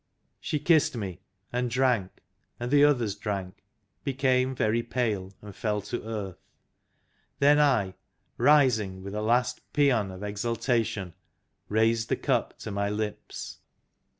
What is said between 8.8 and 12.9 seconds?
with a last paean of exultation, raised the cup to my